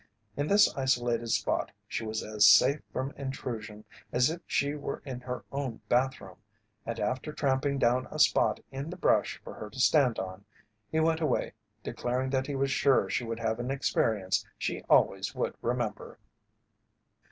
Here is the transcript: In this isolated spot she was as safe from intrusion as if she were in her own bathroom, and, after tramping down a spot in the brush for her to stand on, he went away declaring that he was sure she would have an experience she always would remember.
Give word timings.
In 0.35 0.47
this 0.47 0.75
isolated 0.75 1.27
spot 1.27 1.71
she 1.87 2.03
was 2.03 2.23
as 2.23 2.49
safe 2.49 2.81
from 2.91 3.13
intrusion 3.17 3.85
as 4.11 4.31
if 4.31 4.41
she 4.47 4.73
were 4.73 5.03
in 5.05 5.19
her 5.19 5.45
own 5.51 5.79
bathroom, 5.89 6.37
and, 6.87 6.99
after 6.99 7.31
tramping 7.31 7.77
down 7.77 8.07
a 8.09 8.17
spot 8.17 8.59
in 8.71 8.89
the 8.89 8.97
brush 8.97 9.39
for 9.43 9.53
her 9.53 9.69
to 9.69 9.79
stand 9.79 10.17
on, 10.17 10.43
he 10.91 10.99
went 10.99 11.21
away 11.21 11.53
declaring 11.83 12.31
that 12.31 12.47
he 12.47 12.55
was 12.55 12.71
sure 12.71 13.11
she 13.11 13.23
would 13.23 13.39
have 13.41 13.59
an 13.59 13.69
experience 13.69 14.43
she 14.57 14.81
always 14.89 15.35
would 15.35 15.55
remember. 15.61 16.17